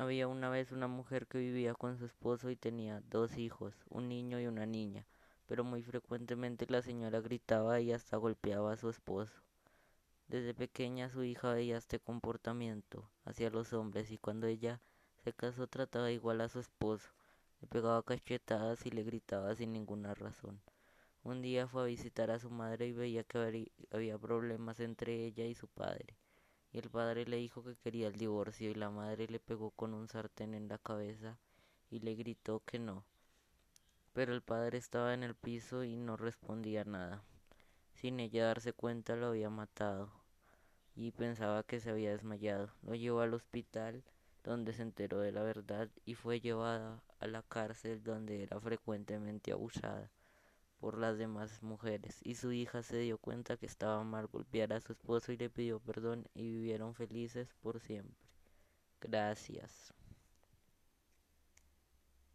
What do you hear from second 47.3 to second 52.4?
cárcel donde era frecuentemente abusada por las demás mujeres y